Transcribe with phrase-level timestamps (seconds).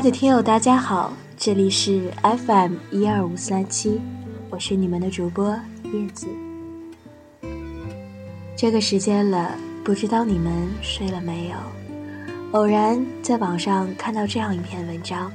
[0.00, 4.00] 爱的听友，大家好，这里是 FM 一二五三七，
[4.48, 5.54] 我是你们的主播
[5.92, 6.26] 叶子。
[8.56, 9.54] 这个时间了，
[9.84, 11.56] 不知道你们睡了没有？
[12.52, 15.30] 偶然在网上看到这样一篇文章，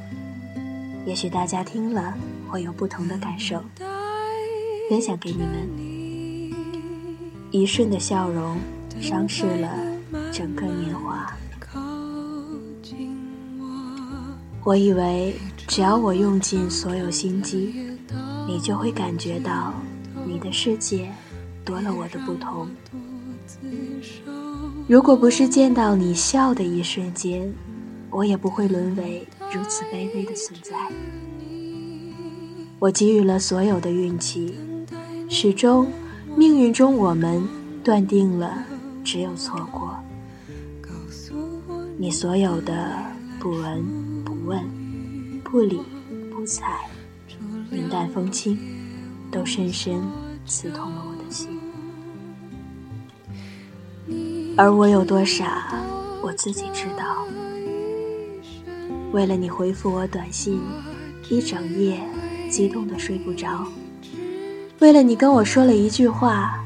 [1.06, 2.16] 也许大家听了
[2.48, 3.64] 会有不同的感受，
[4.90, 6.56] 分享给你们。
[7.52, 8.58] 一瞬的笑容，
[9.00, 9.70] 伤逝了
[10.32, 11.32] 整个年华。
[14.66, 15.36] 我以为
[15.68, 17.72] 只要我用尽所有心机，
[18.48, 19.72] 你就会感觉到
[20.26, 21.08] 你的世界
[21.64, 22.68] 多了我的不同。
[24.88, 27.54] 如果不是见到你笑的一瞬间，
[28.10, 30.76] 我也不会沦为如此卑微的存在。
[32.80, 34.56] 我给予了所有的运气，
[35.30, 35.88] 始终
[36.36, 37.48] 命运中我们
[37.84, 38.66] 断定了
[39.04, 39.96] 只有错过。
[42.00, 42.74] 你所有的
[43.40, 44.15] 不闻。
[44.46, 44.64] 问，
[45.44, 45.82] 不理
[46.32, 46.88] 不睬，
[47.72, 48.58] 云淡风轻，
[49.32, 50.02] 都深深
[50.46, 51.60] 刺痛了我的心。
[54.56, 55.74] 而我有多傻，
[56.22, 57.26] 我自己知道。
[59.12, 60.62] 为了你回复我短信，
[61.30, 62.00] 一整夜
[62.50, 63.66] 激动的睡不着；
[64.80, 66.64] 为了你跟我说了一句话，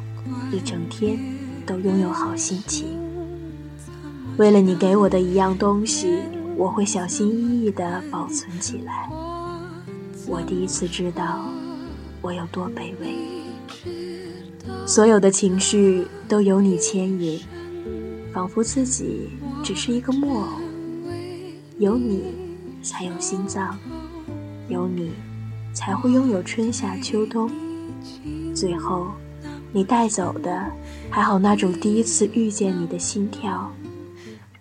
[0.51, 1.17] 一整天
[1.65, 2.87] 都拥有好心情；
[4.37, 6.19] 为了你给我的一样东西。
[6.59, 9.09] 我会小心翼翼地保存起来。
[10.27, 11.45] 我第一次知道
[12.21, 13.15] 我有多卑微。
[14.85, 17.39] 所有的情绪都由你牵引，
[18.33, 19.29] 仿佛自己
[19.63, 20.47] 只是一个木偶。
[21.77, 22.33] 有你
[22.83, 23.79] 才有心脏，
[24.67, 25.13] 有你
[25.73, 27.49] 才会拥有春夏秋冬。
[28.53, 29.07] 最后，
[29.71, 30.69] 你带走的
[31.09, 33.71] 还好那种第一次遇见你的心跳，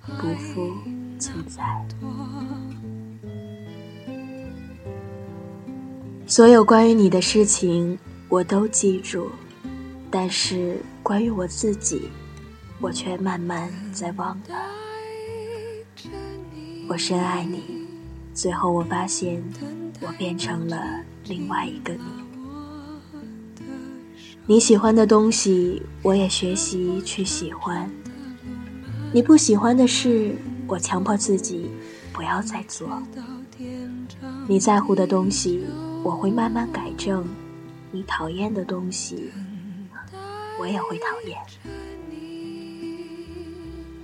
[0.06, 0.72] 不负。
[1.18, 1.62] 存在。
[6.26, 7.98] 所有关于你的事情，
[8.28, 9.30] 我都记住，
[10.10, 12.10] 但是关于我自己，
[12.80, 14.54] 我却慢慢在忘了。
[16.86, 17.86] 我深爱你，
[18.34, 19.42] 最后我发现，
[20.00, 20.78] 我变成了
[21.24, 22.00] 另外一个你。
[24.46, 27.86] 你喜欢的东西，我也学习去喜欢；
[29.12, 30.34] 你不喜欢的事。
[30.68, 31.70] 我强迫自己
[32.12, 33.02] 不要再做。
[34.46, 35.64] 你在乎的东西，
[36.04, 37.24] 我会慢慢改正；
[37.90, 39.32] 你讨厌的东西，
[40.60, 41.38] 我也会讨厌。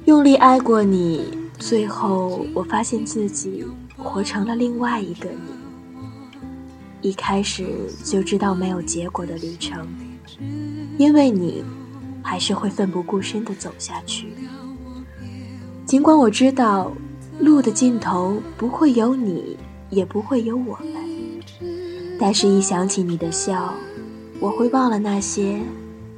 [0.07, 3.65] 用力爱过你，最后我发现自己
[3.97, 5.53] 活成了另外一个你。
[7.11, 7.67] 一开始
[8.03, 9.87] 就知道没有结果的旅程，
[10.97, 11.63] 因为你
[12.23, 14.33] 还是会奋不顾身的走下去。
[15.95, 16.91] 尽管我知道，
[17.39, 19.57] 路的尽头不会有你，
[19.91, 21.05] 也不会有我们，
[22.19, 23.73] 但是，一想起你的笑，
[24.41, 25.61] 我会忘了那些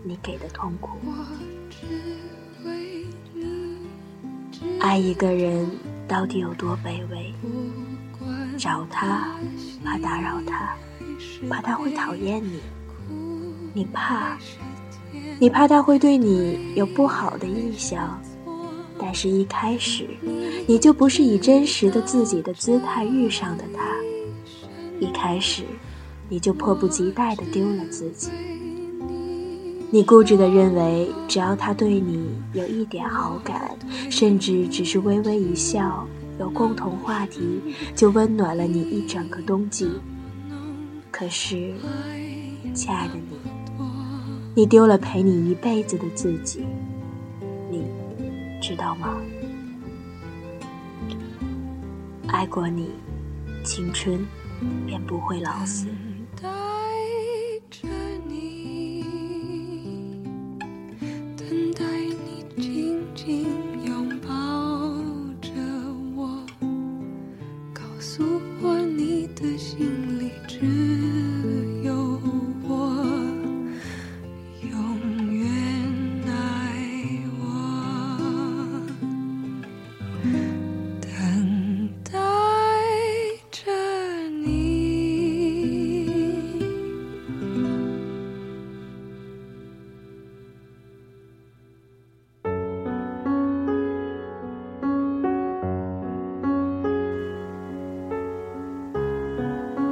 [0.03, 0.93] 你给的痛苦。
[4.81, 5.69] 爱一个人
[6.09, 7.35] 到底有多卑微？
[8.57, 9.29] 找他，
[9.85, 10.75] 怕打扰他，
[11.51, 12.61] 怕他会讨厌你，
[13.75, 14.39] 你怕，
[15.39, 18.19] 你怕他会对你有不好的印象。
[18.99, 20.07] 但是，一开始，
[20.67, 23.85] 你就不是以真实的自己的姿态遇上的他。
[24.99, 25.63] 一开始，
[26.29, 28.31] 你就迫不及待的丢了自己。
[29.91, 33.71] 你固执的认为，只要他对你有一点好感，
[34.11, 36.07] 甚至只是微微一笑，
[36.41, 37.61] 有共同话题，
[37.95, 39.89] 就温暖了你一整个冬季。
[41.11, 41.73] 可是，
[42.75, 43.39] 亲爱的你，
[44.55, 46.65] 你丢了陪你一辈子的自己。
[48.67, 49.17] 知道吗？
[52.27, 52.91] 爱过你，
[53.65, 54.27] 青春
[54.85, 55.87] 便不会老死。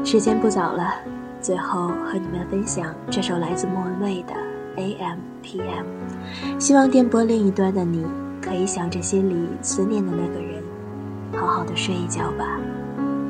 [0.04, 0.94] 时间不早了，
[1.40, 4.34] 最后和你们分享这首来自莫文蔚的
[4.76, 5.18] 《A.M.
[5.42, 5.86] P.M.》，
[6.60, 8.04] 希望电波另一端的你
[8.40, 10.62] 可以想着心里思念的那个人，
[11.32, 12.60] 好好的睡一觉吧。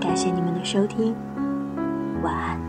[0.00, 1.14] 感谢你们的收听，
[2.22, 2.60] 晚安。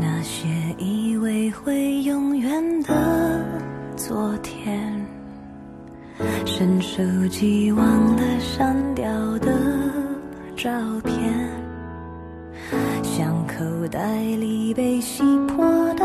[0.00, 0.48] 那些
[0.78, 3.44] 以为会永远的
[3.96, 5.04] 昨天，
[6.46, 7.84] 伸手即忘
[8.16, 9.04] 了删掉
[9.40, 9.52] 的
[10.62, 10.70] 照
[11.02, 11.50] 片，
[13.02, 16.04] 像口袋里被洗破的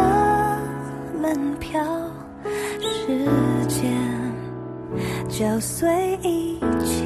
[1.21, 1.79] 门票，
[2.81, 3.23] 时
[3.67, 3.93] 间
[5.29, 7.05] 搅碎一切，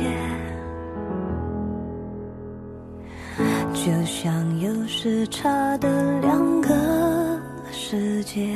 [3.74, 6.74] 就像有时差的两个
[7.70, 8.50] 世界。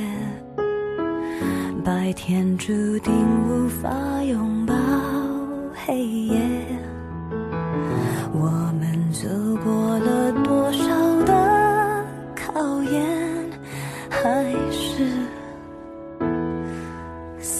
[1.83, 3.13] 白天注定
[3.45, 3.89] 无法
[4.23, 4.73] 拥抱
[5.85, 6.39] 黑夜，
[8.31, 8.64] 我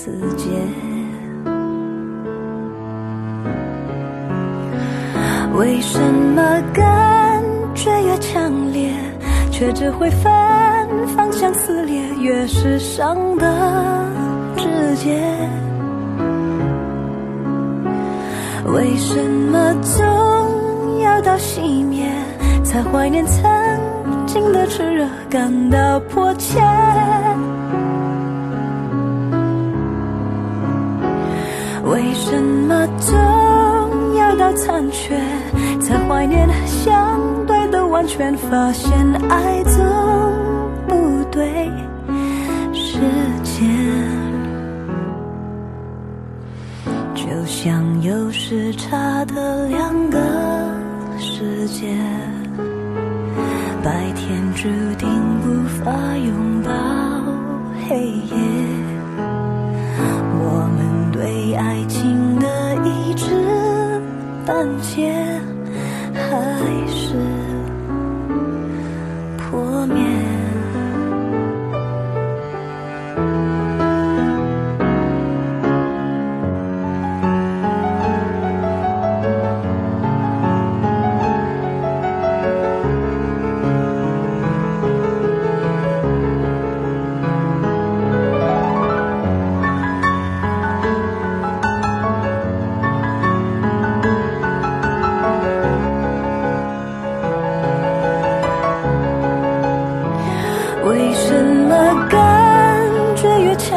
[0.06, 0.46] 死结？
[5.58, 7.42] 为什么感
[7.74, 8.92] 觉越强烈，
[9.52, 10.32] 却只会分
[11.08, 12.00] 方向撕裂？
[12.22, 14.06] 越是伤的
[14.56, 15.20] 直接，
[18.76, 22.08] 为什么总要到熄灭，
[22.64, 23.44] 才怀念曾
[24.28, 26.62] 经的炽热，感到迫切？
[31.86, 33.16] 为什么总
[34.16, 35.16] 要到残缺，
[35.80, 38.36] 才怀念相对的完全？
[38.36, 38.92] 发现
[39.30, 39.86] 爱总
[40.88, 41.70] 不对
[42.74, 42.98] 时
[43.44, 43.70] 间，
[47.14, 50.20] 就像有时差的两个
[51.20, 51.96] 世界，
[53.84, 54.68] 白天注
[54.98, 55.08] 定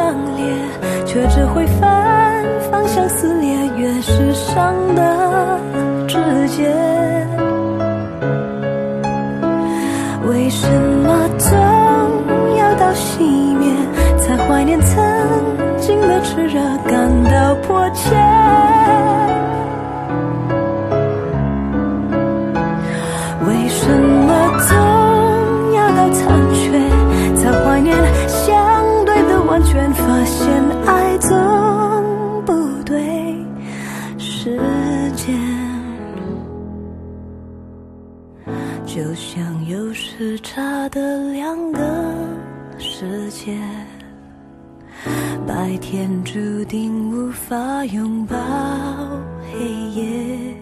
[0.09, 0.43] 强烈，
[1.05, 3.55] 却只会反方向撕裂？
[3.77, 5.59] 越是伤的
[6.07, 6.17] 直
[6.47, 6.67] 接，
[10.27, 11.55] 为什么总
[12.57, 13.21] 要到熄
[13.55, 13.71] 灭，
[14.17, 14.97] 才怀念曾
[15.77, 18.15] 经的炽热，感到迫切？
[38.99, 41.79] 就像有时差的两个
[42.77, 43.57] 世界，
[45.47, 48.35] 白天注定无法拥抱
[49.53, 50.53] 黑夜。